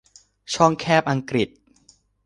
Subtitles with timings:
[0.53, 1.49] ช่องแคบอังกฤษ